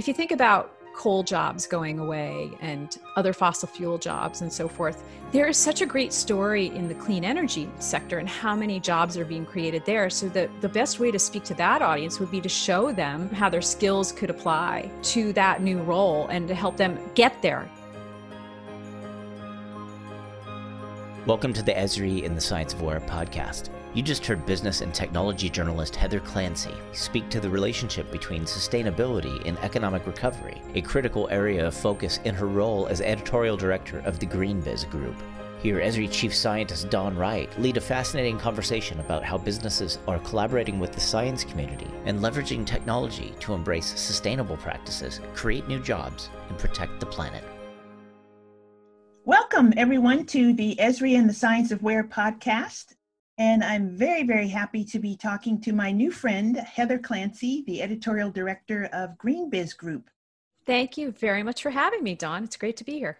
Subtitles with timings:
[0.00, 4.66] If you think about coal jobs going away and other fossil fuel jobs and so
[4.66, 5.04] forth.
[5.30, 9.18] There is such a great story in the clean energy sector and how many jobs
[9.18, 10.08] are being created there.
[10.08, 13.28] So, the, the best way to speak to that audience would be to show them
[13.28, 17.68] how their skills could apply to that new role and to help them get there.
[21.26, 23.68] Welcome to the Esri in the Science of Where podcast.
[23.92, 29.44] You just heard business and technology journalist Heather Clancy speak to the relationship between sustainability
[29.48, 34.20] and economic recovery, a critical area of focus in her role as editorial director of
[34.20, 35.16] the GreenBiz Group.
[35.60, 40.78] Here, Esri Chief Scientist Dawn Wright lead a fascinating conversation about how businesses are collaborating
[40.78, 46.56] with the science community and leveraging technology to embrace sustainable practices, create new jobs, and
[46.58, 47.42] protect the planet.
[49.24, 52.94] Welcome, everyone, to the Esri and the Science of Where podcast.
[53.40, 57.80] And I'm very, very happy to be talking to my new friend, Heather Clancy, the
[57.80, 60.10] editorial director of GreenBiz Group.
[60.66, 62.44] Thank you very much for having me, Dawn.
[62.44, 63.16] It's great to be here.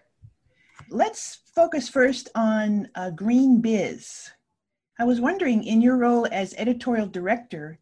[0.90, 4.28] Let's focus first on uh, GreenBiz.
[4.98, 7.78] I was wondering, in your role as editorial director,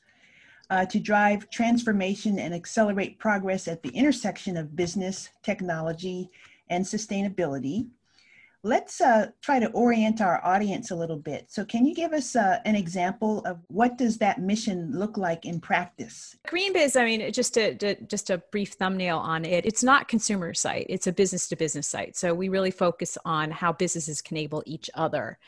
[0.71, 6.31] uh, to drive transformation and accelerate progress at the intersection of business, technology,
[6.71, 7.89] and sustainability,
[8.69, 11.47] let's uh, try to orient our audience a little bit.
[11.49, 15.47] So can you give us uh, an example of what does that mission look like
[15.47, 16.37] in practice?
[16.47, 17.75] GreenBiz, I mean, just a,
[18.07, 19.65] just a brief thumbnail on it.
[19.65, 20.87] It's not consumer site.
[20.91, 22.17] It's a business to business site.
[22.17, 25.39] So we really focus on how businesses can enable each other.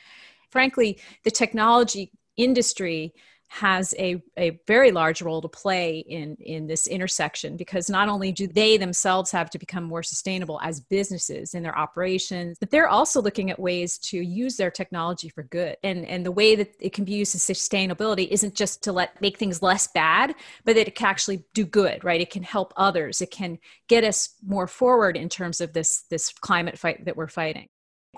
[0.50, 3.12] Frankly, the technology industry
[3.52, 8.30] has a, a very large role to play in, in this intersection because not only
[8.30, 12.88] do they themselves have to become more sustainable as businesses in their operations, but they're
[12.88, 15.76] also looking at ways to use their technology for good.
[15.82, 19.20] And, and the way that it can be used as sustainability isn't just to let
[19.20, 22.20] make things less bad, but that it can actually do good, right?
[22.20, 23.20] It can help others.
[23.20, 27.26] It can get us more forward in terms of this, this climate fight that we're
[27.26, 27.68] fighting.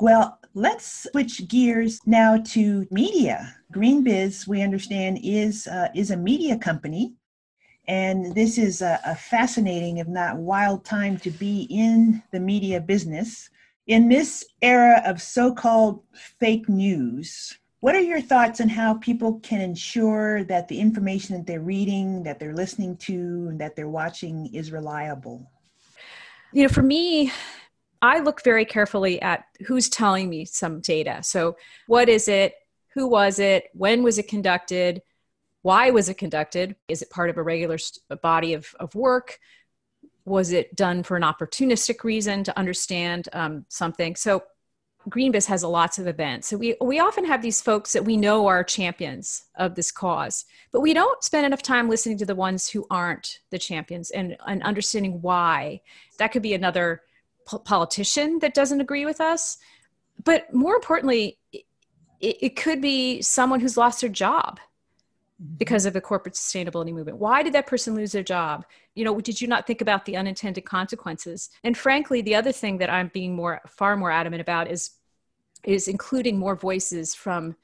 [0.00, 3.54] Well, let's switch gears now to media.
[3.72, 7.14] GreenBiz, we understand, is uh, is a media company,
[7.88, 12.80] and this is a, a fascinating, if not wild, time to be in the media
[12.80, 13.50] business.
[13.86, 19.60] In this era of so-called fake news, what are your thoughts on how people can
[19.60, 24.54] ensure that the information that they're reading, that they're listening to, and that they're watching
[24.54, 25.50] is reliable?
[26.52, 27.32] You know, for me,
[28.02, 31.20] I look very carefully at who's telling me some data.
[31.22, 32.54] So, what is it?
[32.94, 33.70] Who was it?
[33.72, 35.02] When was it conducted?
[35.62, 36.74] Why was it conducted?
[36.88, 37.78] Is it part of a regular
[38.20, 39.38] body of, of work?
[40.24, 44.16] Was it done for an opportunistic reason to understand um, something?
[44.16, 44.42] So,
[45.08, 46.46] GreenBiz has lots of events.
[46.46, 50.44] So we, we often have these folks that we know are champions of this cause,
[50.70, 54.36] but we don't spend enough time listening to the ones who aren't the champions and,
[54.46, 55.80] and understanding why.
[56.18, 57.02] That could be another
[57.46, 59.58] politician that doesn't agree with us.
[60.24, 61.64] But more importantly it,
[62.20, 64.60] it could be someone who's lost their job
[65.42, 65.54] mm-hmm.
[65.56, 67.18] because of the corporate sustainability movement.
[67.18, 68.64] Why did that person lose their job?
[68.94, 71.50] You know did you not think about the unintended consequences?
[71.64, 74.90] And frankly the other thing that i'm being more far more adamant about is
[75.64, 77.56] is including more voices from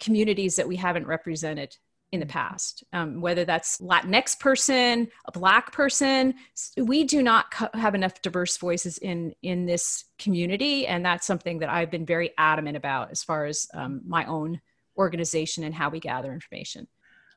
[0.00, 1.76] communities that we haven't represented
[2.12, 6.34] in the past, um, whether that's Latinx person, a Black person.
[6.76, 11.60] We do not co- have enough diverse voices in in this community, and that's something
[11.60, 14.60] that I've been very adamant about as far as um, my own
[14.98, 16.88] organization and how we gather information.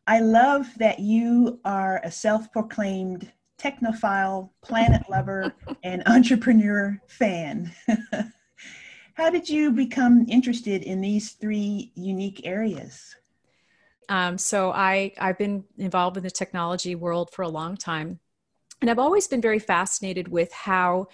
[0.07, 7.71] I love that you are a self-proclaimed technophile, planet lover, and entrepreneur fan.
[9.13, 13.15] How did you become interested in these three unique areas?
[14.09, 18.19] Um, so I, I've been involved in the technology world for a long time.
[18.81, 21.07] And I've always been very fascinated with how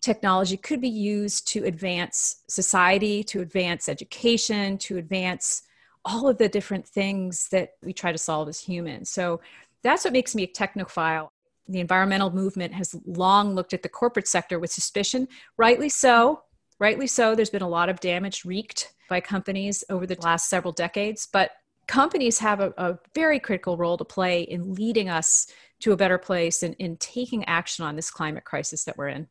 [0.00, 5.62] technology could be used to advance society, to advance education, to advance
[6.04, 9.10] all of the different things that we try to solve as humans.
[9.10, 9.40] So
[9.82, 11.28] that's what makes me a technophile.
[11.66, 16.42] The environmental movement has long looked at the corporate sector with suspicion, rightly so.
[16.78, 17.34] Rightly so.
[17.34, 21.52] There's been a lot of damage wreaked by companies over the last several decades, but
[21.86, 25.46] companies have a, a, very critical role to play in leading us
[25.80, 29.28] to a better place and in taking action on this climate crisis that we're in.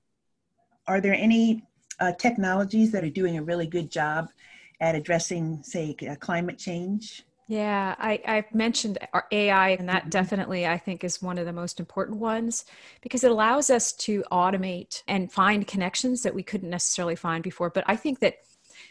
[0.88, 1.63] Are there any
[2.00, 4.29] uh, technologies that are doing a really good job
[4.81, 7.23] at addressing, say, uh, climate change?
[7.47, 8.97] Yeah, I, I've mentioned
[9.31, 10.09] AI, and that mm-hmm.
[10.09, 12.65] definitely I think is one of the most important ones
[13.01, 17.69] because it allows us to automate and find connections that we couldn't necessarily find before.
[17.69, 18.38] But I think that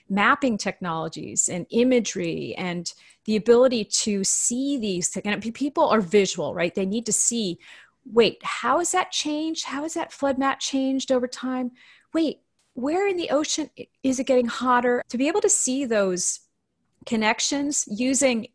[0.08, 2.92] mapping technologies and imagery and
[3.24, 5.16] the ability to see these
[5.54, 7.58] people are visual right they need to see
[8.04, 9.66] wait, how has that changed?
[9.66, 11.72] How has that flood map changed over time?
[12.12, 12.40] Wait,
[12.74, 13.70] where in the ocean
[14.02, 15.02] is it getting hotter?
[15.08, 16.40] To be able to see those
[17.06, 18.48] connections using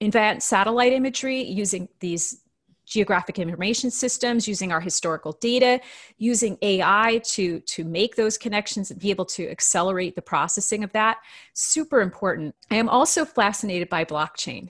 [0.00, 2.42] advanced satellite imagery, using these
[2.86, 5.80] geographic information systems using our historical data
[6.18, 10.92] using ai to to make those connections and be able to accelerate the processing of
[10.92, 11.18] that.
[11.52, 12.54] Super important.
[12.70, 14.68] I am also fascinated by blockchain.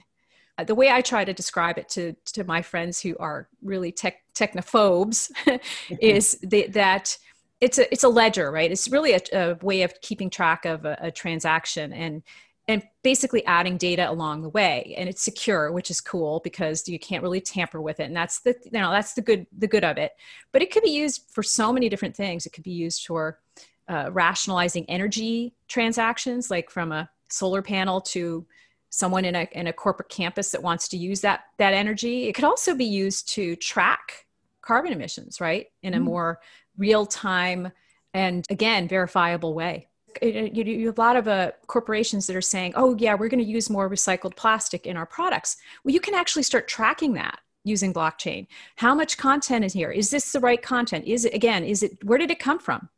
[0.57, 3.91] Uh, the way i try to describe it to to my friends who are really
[3.91, 5.31] tech technophobes
[6.01, 7.17] is the, that
[7.59, 8.71] it's a it's a ledger right?
[8.71, 11.93] It's really a, a way of keeping track of a, a transaction.
[11.93, 12.23] And
[12.67, 14.93] and basically adding data along the way.
[14.97, 18.03] And it's secure which is cool because you can't really tamper with it.
[18.03, 20.13] And that's the you know that's the good the good of it.
[20.51, 22.45] But it could be used for so many different things.
[22.45, 23.39] It could be used for
[23.87, 28.45] uh, rationalizing energy transactions like from a solar panel to
[28.89, 32.27] someone in a, in a corporate campus that wants to use that that energy.
[32.27, 34.25] It could also be used to track
[34.61, 36.03] carbon emissions right in a mm.
[36.03, 36.39] more
[36.77, 37.71] real time
[38.13, 39.86] and again verifiable way
[40.21, 43.43] you, you have a lot of uh, corporations that are saying, oh, yeah, we're going
[43.43, 45.57] to use more recycled plastic in our products.
[45.83, 48.47] Well, you can actually start tracking that using blockchain.
[48.75, 49.91] How much content is here?
[49.91, 51.05] Is this the right content?
[51.05, 52.89] Is it, again, is it, where did it come from?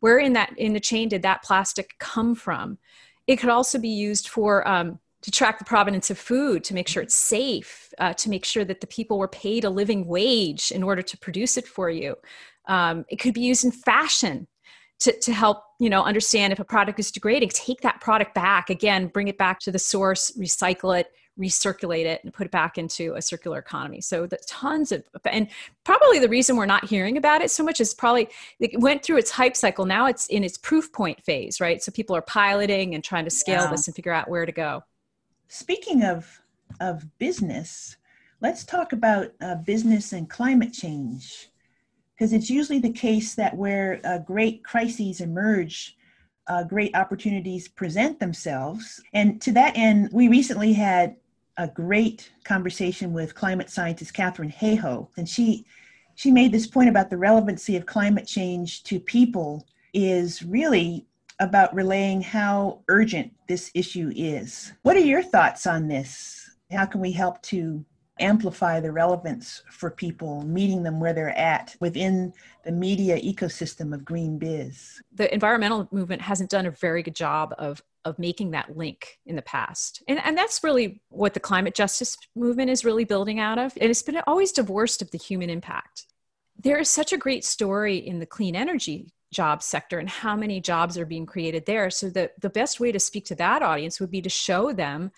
[0.00, 2.78] Where in that, in the chain did that plastic come from?
[3.26, 6.88] It could also be used for, um, to track the provenance of food, to make
[6.88, 10.72] sure it's safe, uh, to make sure that the people were paid a living wage
[10.72, 12.16] in order to produce it for you.
[12.66, 14.46] Um, it could be used in fashion
[15.00, 18.70] to, to help you know understand if a product is degrading take that product back.
[18.70, 22.76] Again bring it back to the source recycle it recirculate it and put it back
[22.76, 24.00] into a circular economy.
[24.00, 25.48] So the tons of and
[25.84, 29.18] probably the reason we're not hearing about it so much is probably it went through
[29.18, 29.86] its hype cycle.
[29.86, 31.82] Now it's in its proof point phase right?
[31.82, 33.70] So people are piloting and trying to scale yeah.
[33.70, 34.84] this and figure out where to go.
[35.48, 36.40] Speaking of
[36.80, 37.96] of business
[38.40, 41.48] let's talk about uh, business and climate change
[42.20, 45.96] because it's usually the case that where uh, great crises emerge,
[46.48, 49.00] uh, great opportunities present themselves.
[49.14, 51.16] And to that end, we recently had
[51.56, 55.64] a great conversation with climate scientist Katharine Hayhoe, and she
[56.14, 61.06] she made this point about the relevancy of climate change to people is really
[61.38, 64.74] about relaying how urgent this issue is.
[64.82, 66.50] What are your thoughts on this?
[66.70, 67.82] How can we help to
[68.20, 72.32] amplify the relevance for people, meeting them where they're at within
[72.64, 75.00] the media ecosystem of GreenBiz.
[75.14, 79.36] The environmental movement hasn't done a very good job of of making that link in
[79.36, 80.02] the past.
[80.08, 83.74] And, and that's really what the climate justice movement is really building out of.
[83.78, 86.06] And it's been always divorced of the human impact.
[86.58, 90.60] There is such a great story in the clean energy job sector and how many
[90.60, 91.90] jobs are being created there.
[91.90, 95.12] So the, the best way to speak to that audience would be to show them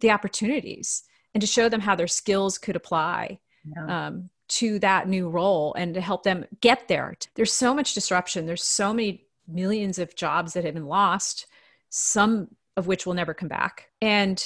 [0.00, 1.02] the opportunities
[1.34, 4.06] and to show them how their skills could apply yeah.
[4.06, 7.14] um, to that new role and to help them get there.
[7.34, 8.46] There's so much disruption.
[8.46, 11.46] There's so many millions of jobs that have been lost,
[11.88, 13.90] some of which will never come back.
[14.00, 14.44] And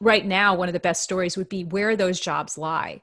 [0.00, 3.02] right now, one of the best stories would be where those jobs lie.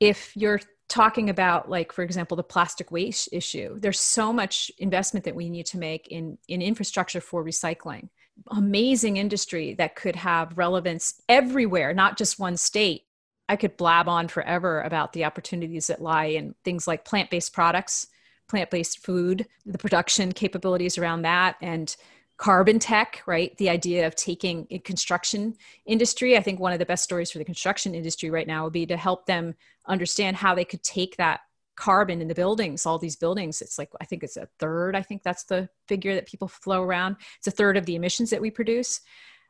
[0.00, 5.24] If you're talking about like for example the plastic waste issue there's so much investment
[5.24, 8.08] that we need to make in in infrastructure for recycling
[8.48, 13.02] amazing industry that could have relevance everywhere, not just one state.
[13.48, 17.52] I could blab on forever about the opportunities that lie in things like plant based
[17.52, 18.06] products,
[18.48, 21.94] plant based food, the production capabilities around that, and
[22.36, 23.56] carbon tech, right?
[23.58, 26.36] The idea of taking a construction industry.
[26.36, 28.86] I think one of the best stories for the construction industry right now would be
[28.86, 29.54] to help them
[29.86, 31.40] understand how they could take that
[31.76, 33.62] carbon in the buildings all these buildings.
[33.62, 36.82] It's like i think it's a third i think that's the figure that people flow
[36.82, 37.16] around.
[37.38, 39.00] It's a third of the emissions that we produce.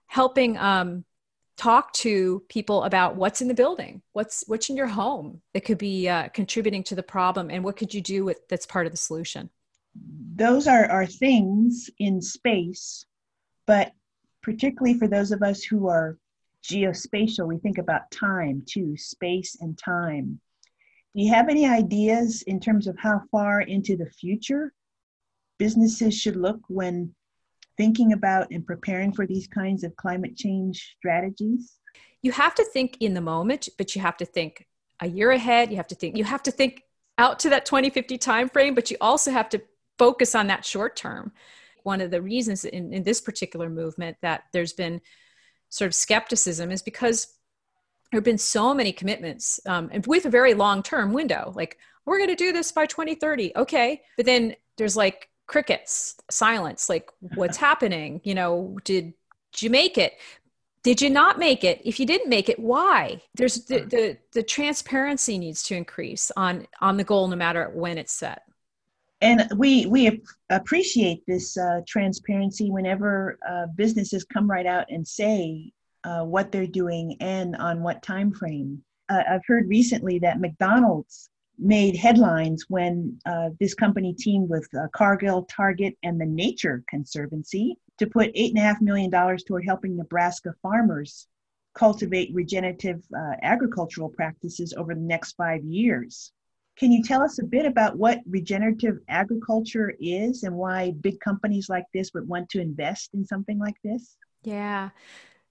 [0.07, 1.05] Helping um,
[1.57, 5.79] talk to people about what's in the building what's what's in your home that could
[5.79, 8.93] be uh, contributing to the problem and what could you do with that's part of
[8.93, 9.49] the solution.
[10.35, 13.07] Those are, are things in space
[13.67, 13.93] but
[14.43, 16.19] particularly for those of us who are
[16.63, 20.41] geospatial we think about time too space and time
[21.15, 24.73] do you have any ideas in terms of how far into the future
[25.59, 27.15] businesses should look when
[27.77, 31.79] thinking about and preparing for these kinds of climate change strategies?
[32.23, 34.67] You have to think in the moment, but you have to think
[35.01, 35.71] a year ahead.
[35.71, 36.83] You have to think you have to think
[37.17, 39.63] out to that 2050 timeframe, but you also have to
[39.99, 41.33] focus on that short term.
[41.85, 45.01] One of the reasons in, in this particular movement that there's been
[45.69, 47.29] sort of skepticism is because
[48.15, 51.79] there have been so many commitments um, and with a very long term window like
[52.07, 54.03] we're going to do this by 2030 okay.
[54.17, 58.21] But then there's like crickets silence like what's happening?
[58.23, 59.15] You know did,
[59.53, 60.13] did you make it?
[60.85, 61.81] Did you not make it?
[61.85, 63.21] If you didn't make it why?
[63.35, 67.99] There's the, the, the transparency needs to increase on on the goal no matter when
[67.99, 68.43] it's set.
[69.23, 75.73] And we we appreciate this uh, transparency whenever uh, businesses come right out and say
[76.05, 81.31] uh, what they're doing and on what time frame uh, i've heard recently that mcdonald's
[81.59, 87.77] made headlines when uh, this company teamed with uh, cargill target and the nature conservancy
[87.99, 91.29] to put $8.5 million toward helping Nebraska farmers
[91.75, 96.33] cultivate regenerative uh, agricultural practices over the next five years.
[96.77, 101.69] Can you tell us a bit about what regenerative agriculture is and why big companies
[101.69, 104.17] like this would want to invest in something like this?
[104.43, 104.91] Yeah.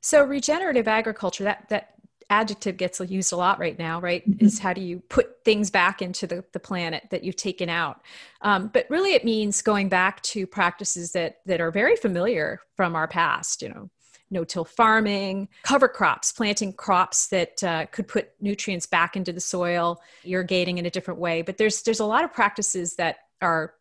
[0.03, 1.93] So regenerative agriculture, that that
[2.29, 4.29] adjective gets used a lot right now, right?
[4.29, 4.45] Mm-hmm.
[4.45, 8.01] Is how do you put things back into the, the planet that you've taken out?
[8.41, 12.95] Um, but really, it means going back to practices that that are very familiar from
[12.95, 13.61] our past.
[13.61, 13.89] You know,
[14.29, 20.01] no-till farming, cover crops, planting crops that uh, could put nutrients back into the soil,
[20.25, 21.43] irrigating in a different way.
[21.43, 23.73] But there's there's a lot of practices that are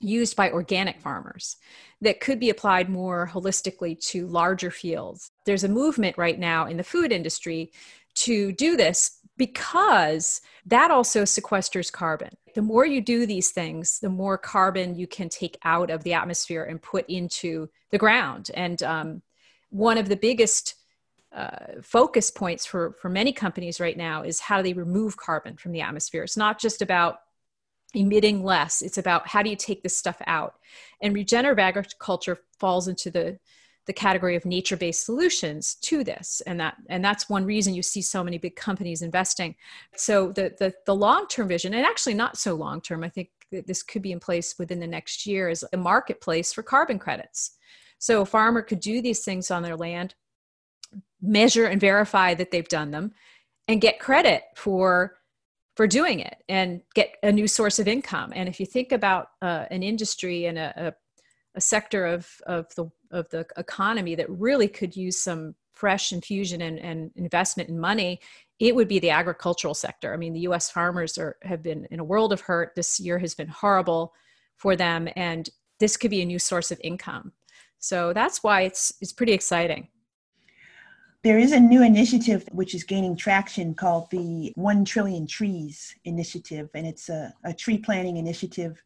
[0.00, 1.56] used by organic farmers
[2.00, 5.30] that could be applied more holistically to larger fields.
[5.44, 7.72] There's a movement right now in the food industry
[8.16, 12.30] to do this because that also sequesters carbon.
[12.54, 16.14] The more you do these things, the more carbon you can take out of the
[16.14, 18.50] atmosphere and put into the ground.
[18.54, 19.22] And um,
[19.70, 20.74] one of the biggest
[21.34, 25.56] uh, focus points for, for many companies right now is how do they remove carbon
[25.56, 26.22] from the atmosphere.
[26.22, 27.18] It's not just about
[27.96, 28.82] emitting less.
[28.82, 30.54] It's about how do you take this stuff out.
[31.00, 33.38] And regenerative agriculture falls into the
[33.86, 38.02] the category of nature-based solutions to this and that and that's one reason you see
[38.02, 39.54] so many big companies investing
[39.94, 43.28] so the the, the long-term vision and actually not so long-term i think
[43.64, 47.52] this could be in place within the next year is a marketplace for carbon credits
[48.00, 50.16] so a farmer could do these things on their land
[51.22, 53.12] measure and verify that they've done them
[53.68, 55.16] and get credit for
[55.76, 58.32] for doing it and get a new source of income.
[58.34, 60.94] And if you think about uh, an industry and a, a,
[61.54, 66.62] a, sector of, of, the, of the economy that really could use some fresh infusion
[66.62, 68.20] and, and investment in money,
[68.58, 70.14] it would be the agricultural sector.
[70.14, 72.72] I mean, the US farmers are, have been in a world of hurt.
[72.74, 74.14] This year has been horrible
[74.56, 77.32] for them, and this could be a new source of income.
[77.78, 79.88] So that's why it's, it's pretty exciting.
[81.26, 86.70] There is a new initiative which is gaining traction called the One Trillion Trees Initiative,
[86.72, 88.80] and it's a, a tree planting initiative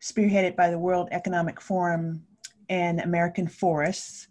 [0.00, 2.24] spearheaded by the World Economic Forum
[2.70, 4.28] and American Forests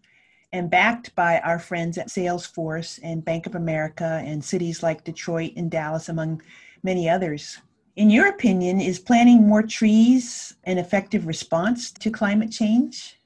[0.52, 5.52] and backed by our friends at Salesforce and Bank of America and cities like Detroit
[5.56, 6.42] and Dallas, among
[6.82, 7.60] many others.
[7.98, 13.20] In your opinion, is planting more trees an effective response to climate change?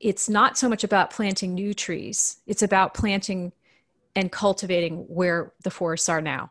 [0.00, 3.52] It's not so much about planting new trees, it's about planting
[4.14, 6.50] and cultivating where the forests are now.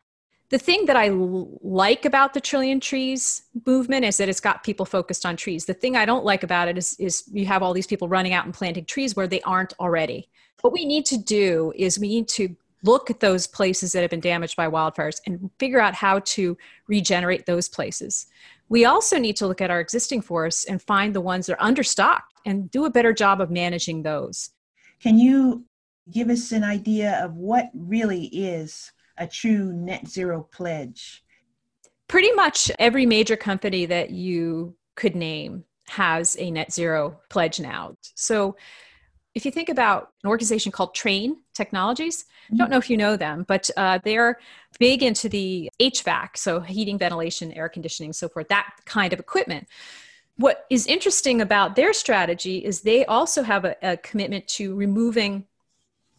[0.49, 4.85] The thing that I like about the trillion trees movement is that it's got people
[4.85, 5.65] focused on trees.
[5.65, 8.31] The thing I don't like about it is, is you have all these people running
[8.31, 10.29] out and planting trees where they aren't already.
[10.61, 14.09] What we need to do is we need to look at those places that have
[14.09, 18.27] been damaged by wildfires and figure out how to regenerate those places.
[18.69, 21.71] We also need to look at our existing forests and find the ones that are
[21.71, 24.51] understocked and do a better job of managing those.
[25.01, 25.65] Can you
[26.11, 31.23] give us an idea of what really is a true net zero pledge?
[32.07, 37.95] Pretty much every major company that you could name has a net zero pledge now.
[38.15, 38.55] So
[39.37, 43.15] if you think about an organization called Trane Technologies, I don't know if you know
[43.15, 44.39] them, but uh, they're
[44.79, 49.67] big into the HVAC, so heating, ventilation, air conditioning, so forth, that kind of equipment.
[50.37, 55.45] What is interesting about their strategy is they also have a, a commitment to removing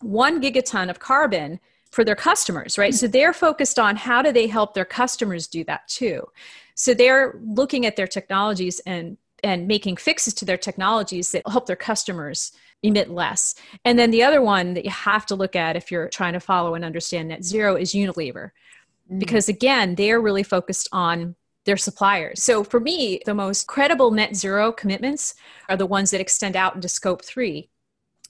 [0.00, 1.58] one gigaton of carbon
[1.90, 2.94] for their customers, right?
[2.94, 6.28] So they're focused on how do they help their customers do that too.
[6.76, 11.66] So they're looking at their technologies and and making fixes to their technologies that help
[11.66, 13.54] their customers emit less.
[13.84, 16.40] And then the other one that you have to look at if you're trying to
[16.40, 18.50] follow and understand net zero is Unilever.
[19.10, 19.18] Mm.
[19.18, 22.42] Because again, they're really focused on their suppliers.
[22.42, 25.34] So for me, the most credible net zero commitments
[25.68, 27.68] are the ones that extend out into scope 3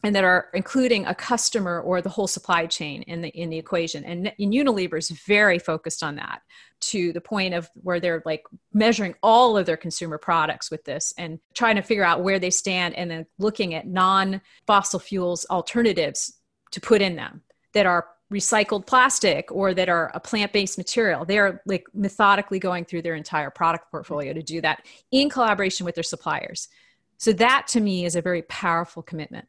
[0.04, 3.58] and that are including a customer or the whole supply chain in the in the
[3.58, 4.04] equation.
[4.04, 6.42] And, and unilever is very focused on that
[6.80, 11.12] to the point of where they're like measuring all of their consumer products with this
[11.18, 15.44] and trying to figure out where they stand and then looking at non fossil fuels
[15.50, 16.38] alternatives
[16.70, 21.24] to put in them that are recycled plastic or that are a plant-based material.
[21.24, 25.94] They're like methodically going through their entire product portfolio to do that in collaboration with
[25.94, 26.68] their suppliers.
[27.16, 29.48] So that to me is a very powerful commitment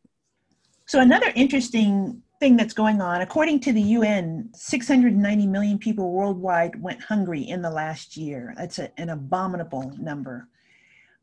[0.89, 3.22] so another interesting thing that's going on.
[3.22, 8.55] According to the UN, 690 million people worldwide went hungry in the last year.
[8.58, 10.48] That's a, an abominable number.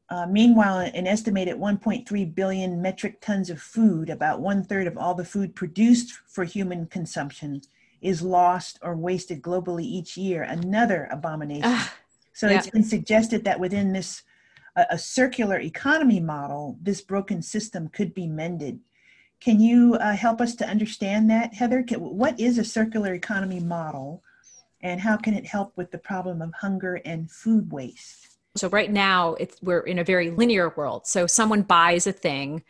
[0.09, 5.17] Uh, meanwhile, an estimated 1.3 billion metric tons of food, about one third of all
[5.17, 7.61] the food produced for human consumption,
[8.01, 10.45] is lost or wasted globally each year.
[10.45, 11.73] Another abomination.
[11.73, 11.85] Uh,
[12.35, 12.59] so yeah.
[12.59, 14.23] it's been suggested that within this
[14.77, 18.79] a, circular economy model, this broken system could be mended.
[19.41, 21.85] Can you uh, help us to understand that, Heather?
[21.99, 24.23] What is a circular economy model,
[24.81, 28.39] and how can it help with the problem of hunger and food waste?
[28.57, 31.07] So right now, we're in a very linear world.
[31.07, 32.65] So someone buys a thing,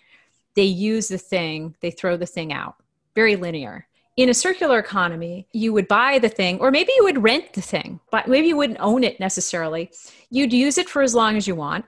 [0.54, 2.76] they use the thing, they throw the thing out.
[3.14, 3.86] Very linear.
[4.16, 7.60] In a circular economy, you would buy the thing, or maybe you would rent the
[7.60, 9.90] thing, but maybe you wouldn't own it necessarily.
[10.30, 11.84] You'd use it for as long as you want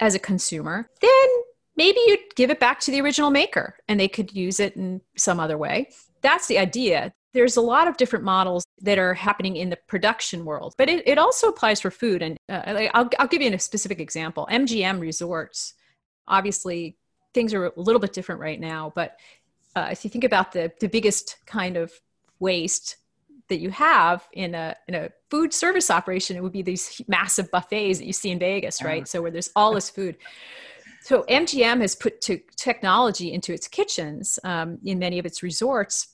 [0.00, 0.88] as a consumer.
[1.00, 1.28] Then
[1.78, 5.00] maybe you'd give it back to the original maker and they could use it in
[5.16, 5.88] some other way.
[6.20, 10.44] That's the idea there's a lot of different models that are happening in the production
[10.44, 12.22] world, but it, it also applies for food.
[12.22, 15.74] And uh, I'll, I'll give you a specific example MGM Resorts.
[16.26, 16.96] Obviously,
[17.34, 19.18] things are a little bit different right now, but
[19.76, 21.92] uh, if you think about the, the biggest kind of
[22.40, 22.96] waste
[23.48, 27.50] that you have in a in a food service operation, it would be these massive
[27.50, 29.06] buffets that you see in Vegas, right?
[29.08, 30.16] So where there's all this food.
[31.08, 36.08] So MGM has put to technology into its kitchens um, in many of its resorts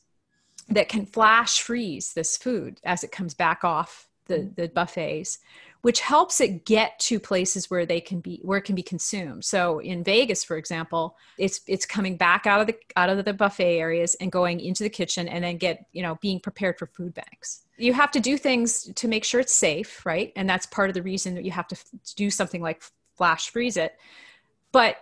[0.69, 4.55] that can flash freeze this food as it comes back off the, mm.
[4.55, 5.41] the buffets
[5.83, 9.45] which helps it get to places where they can be where it can be consumed.
[9.45, 13.35] So in vegas for example it's it's coming back out of the out of the
[13.35, 16.87] buffet areas and going into the kitchen and then get you know being prepared for
[16.87, 17.63] food banks.
[17.79, 20.33] You have to do things to make sure it's safe right?
[20.37, 21.77] And that's part of the reason that you have to
[22.15, 22.81] do something like
[23.17, 23.97] flash freeze it
[24.75, 24.97] but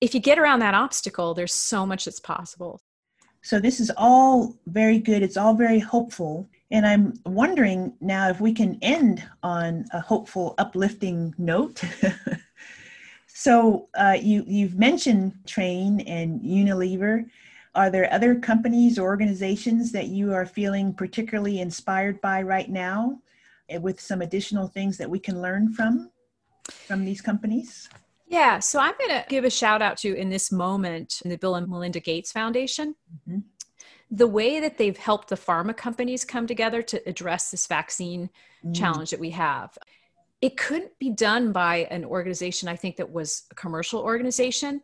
[0.00, 2.80] if you get around that obstacle there's so much that's possible
[3.42, 5.22] so this is all very good.
[5.22, 6.48] It's all very hopeful.
[6.70, 11.82] And I'm wondering now if we can end on a hopeful, uplifting note.
[13.26, 17.28] so uh, you, you've mentioned Trane and Unilever.
[17.74, 23.20] Are there other companies or organizations that you are feeling particularly inspired by right now
[23.68, 26.10] eh, with some additional things that we can learn from
[26.64, 27.88] from these companies?
[28.30, 31.56] Yeah, so I'm going to give a shout out to in this moment the Bill
[31.56, 32.94] and Melinda Gates Foundation.
[33.28, 33.40] Mm-hmm.
[34.12, 38.30] The way that they've helped the pharma companies come together to address this vaccine
[38.64, 38.74] mm.
[38.74, 39.76] challenge that we have.
[40.40, 44.80] It couldn't be done by an organization, I think, that was a commercial organization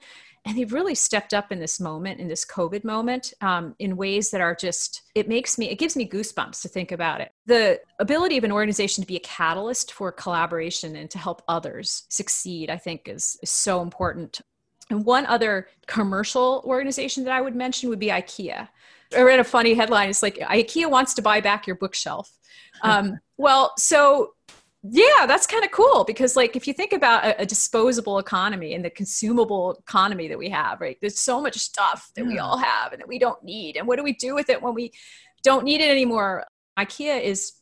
[0.46, 4.30] and they've really stepped up in this moment in this covid moment um, in ways
[4.30, 7.32] that are just it makes me it gives me goosebumps to think about it.
[7.44, 12.04] The ability of an organization to be a catalyst for collaboration and to help others
[12.08, 14.40] succeed i think is, is so important.
[14.88, 18.68] And one other commercial organization that i would mention would be ikea.
[19.16, 22.30] I read a funny headline it's like ikea wants to buy back your bookshelf.
[22.82, 24.34] Um, well so
[24.82, 28.74] yeah that's kind of cool because like if you think about a, a, disposable economy
[28.74, 32.28] and the consumable economy that we have right there's so much stuff that yeah.
[32.28, 34.62] we all have and that we don't need and what do we do with it
[34.62, 34.92] when we
[35.42, 36.44] don't need it anymore
[36.78, 37.54] ikea is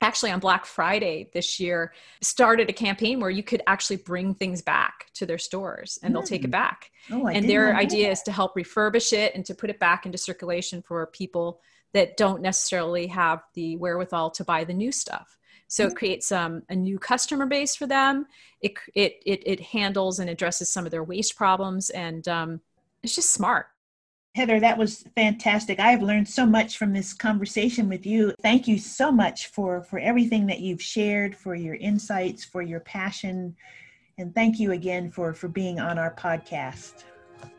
[0.00, 4.60] actually on black friday this year started a campaign where you could actually bring things
[4.60, 6.16] back to their stores and mm.
[6.16, 6.52] they'll take it hmm.
[6.52, 8.12] back oh, and their idea that.
[8.12, 11.60] is to help refurbish it and to put it back into circulation for people
[11.92, 16.62] that don't necessarily have the wherewithal to buy the new stuff so it creates um,
[16.68, 18.26] a new customer base for them.
[18.60, 22.60] It, it, it, it handles and addresses some of their waste problems, and um,
[23.02, 23.66] it's just smart.
[24.34, 25.78] Heather, that was fantastic.
[25.78, 28.34] I have learned so much from this conversation with you.
[28.42, 32.80] Thank you so much for, for everything that you've shared, for your insights, for your
[32.80, 33.54] passion.
[34.18, 37.04] And thank you again for, for being on our podcast.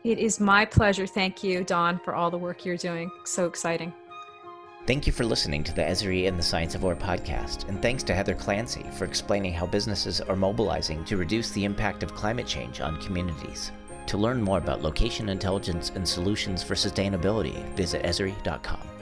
[0.04, 1.06] It is my pleasure.
[1.06, 3.10] Thank you, Dawn, for all the work you're doing.
[3.24, 3.94] So exciting.
[4.86, 8.04] Thank you for listening to the Esri and the Science of Where podcast, and thanks
[8.04, 12.46] to Heather Clancy for explaining how businesses are mobilizing to reduce the impact of climate
[12.46, 13.72] change on communities.
[14.06, 18.95] To learn more about location intelligence and solutions for sustainability, visit Esri.com.